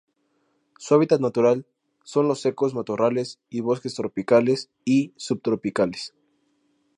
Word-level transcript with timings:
Su 0.79 0.95
hábitat 0.95 1.21
natural 1.21 1.67
son 2.03 2.27
los 2.27 2.41
secos 2.41 2.73
matorrales 2.73 3.39
y 3.51 3.59
bosques 3.61 3.93
tropicales 3.93 4.71
y 4.83 5.13
subtropicales. 5.15 6.15